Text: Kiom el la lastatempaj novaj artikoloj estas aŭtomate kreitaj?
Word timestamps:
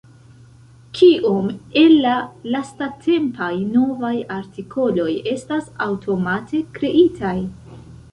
Kiom 0.99 1.49
el 1.81 1.91
la 2.05 2.13
lastatempaj 2.55 3.49
novaj 3.73 4.13
artikoloj 4.37 5.07
estas 5.35 5.69
aŭtomate 5.87 6.63
kreitaj? 6.79 7.35